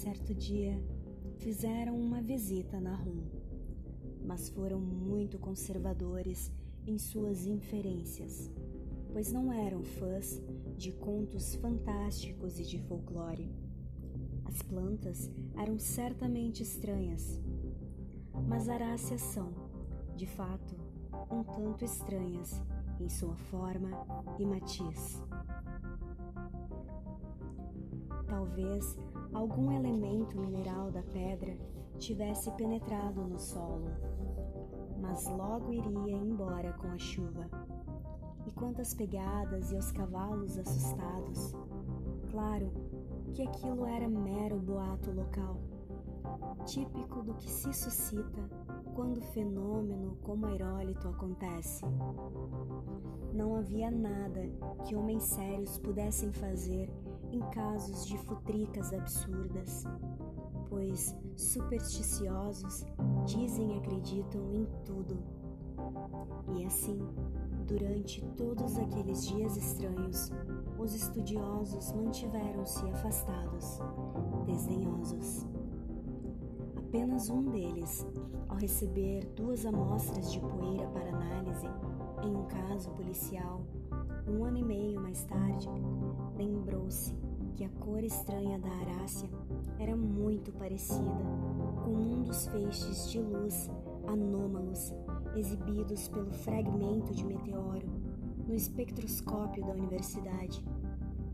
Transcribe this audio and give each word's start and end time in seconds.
Certo 0.00 0.34
dia, 0.34 0.82
fizeram 1.40 1.94
uma 1.94 2.22
visita 2.22 2.80
na 2.80 2.94
RUM, 2.94 3.22
mas 4.24 4.48
foram 4.48 4.80
muito 4.80 5.38
conservadores 5.38 6.50
em 6.86 6.96
suas 6.96 7.44
inferências, 7.44 8.50
pois 9.12 9.30
não 9.30 9.52
eram 9.52 9.82
fãs 9.82 10.40
de 10.74 10.90
contos 10.90 11.54
fantásticos 11.56 12.58
e 12.58 12.62
de 12.62 12.78
folclore. 12.78 13.54
As 14.46 14.62
plantas 14.62 15.30
eram 15.54 15.78
certamente 15.78 16.62
estranhas, 16.62 17.38
mas 18.48 18.70
aráceas 18.70 19.20
são, 19.20 19.52
de 20.16 20.26
fato, 20.26 20.76
um 21.30 21.44
tanto 21.44 21.84
estranhas 21.84 22.58
em 22.98 23.10
sua 23.10 23.36
forma 23.36 23.90
e 24.38 24.46
matiz. 24.46 25.22
Talvez 28.26 28.96
algum 29.32 29.70
elemento 29.72 30.38
mineral 30.38 30.90
da 30.90 31.02
pedra 31.02 31.56
tivesse 31.98 32.50
penetrado 32.52 33.22
no 33.22 33.38
solo, 33.38 33.90
mas 35.00 35.26
logo 35.28 35.72
iria 35.72 36.16
embora 36.16 36.72
com 36.74 36.88
a 36.88 36.98
chuva. 36.98 37.48
E 38.46 38.52
quantas 38.52 38.94
pegadas 38.94 39.70
e 39.70 39.76
os 39.76 39.92
cavalos 39.92 40.58
assustados. 40.58 41.54
Claro 42.30 42.72
que 43.34 43.42
aquilo 43.42 43.86
era 43.86 44.08
mero 44.08 44.58
boato 44.58 45.10
local, 45.12 45.60
típico 46.64 47.22
do 47.22 47.34
que 47.34 47.50
se 47.50 47.72
suscita 47.72 48.48
quando 48.94 49.20
fenômeno 49.20 50.16
como 50.22 50.46
aerólito 50.46 51.08
acontece. 51.08 51.84
Não 53.32 53.56
havia 53.56 53.90
nada 53.90 54.40
que 54.84 54.96
homens 54.96 55.22
sérios 55.22 55.78
pudessem 55.78 56.32
fazer 56.32 56.90
em 57.32 57.40
casos 57.50 58.06
de 58.06 58.18
futricas 58.18 58.92
absurdas, 58.92 59.84
pois 60.68 61.16
supersticiosos 61.36 62.84
dizem 63.24 63.74
e 63.74 63.78
acreditam 63.78 64.52
em 64.52 64.66
tudo. 64.84 65.18
E 66.54 66.64
assim, 66.64 66.98
durante 67.66 68.22
todos 68.36 68.78
aqueles 68.78 69.26
dias 69.26 69.56
estranhos, 69.56 70.30
os 70.78 70.94
estudiosos 70.94 71.92
mantiveram-se 71.92 72.88
afastados, 72.88 73.78
desdenhosos. 74.46 75.46
Apenas 76.76 77.30
um 77.30 77.42
deles, 77.44 78.06
ao 78.48 78.56
receber 78.56 79.24
duas 79.36 79.64
amostras 79.64 80.32
de 80.32 80.40
poeira 80.40 80.88
para 80.88 81.08
análise 81.10 81.68
em 82.22 82.36
um 82.36 82.44
caso 82.44 82.90
policial, 82.90 83.62
um 84.26 84.44
ano 84.44 84.58
e 84.58 84.64
meio 84.64 85.00
mais 85.00 85.24
tarde, 85.24 85.68
lembrou-se 86.36 87.14
que 87.54 87.64
a 87.64 87.68
cor 87.80 88.02
estranha 88.02 88.58
da 88.58 88.68
arácea 88.68 89.28
era 89.78 89.96
muito 89.96 90.52
parecida 90.52 91.22
com 91.84 91.90
um 91.90 92.22
dos 92.22 92.46
feixes 92.46 93.10
de 93.10 93.20
luz 93.20 93.70
anômalos 94.06 94.94
exibidos 95.36 96.08
pelo 96.08 96.30
fragmento 96.32 97.14
de 97.14 97.24
meteoro 97.24 97.86
no 98.46 98.54
espectroscópio 98.54 99.64
da 99.64 99.72
universidade 99.72 100.64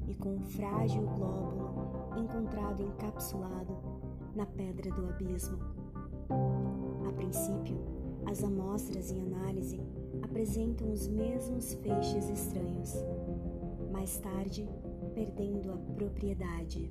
e 0.07 0.15
com 0.15 0.35
um 0.35 0.41
frágil 0.41 1.03
glóbulo 1.03 2.11
encontrado 2.17 2.83
encapsulado 2.83 3.77
na 4.35 4.47
pedra 4.47 4.91
do 4.91 5.09
abismo. 5.09 5.59
A 7.09 7.13
princípio, 7.13 7.79
as 8.27 8.43
amostras 8.43 9.11
em 9.11 9.23
análise 9.23 9.81
apresentam 10.23 10.93
os 10.93 11.09
mesmos 11.09 11.75
feixes 11.75 12.29
estranhos. 12.29 12.95
Mais 13.91 14.19
tarde, 14.19 14.69
perdendo 15.15 15.73
a 15.73 15.77
propriedade. 15.95 16.91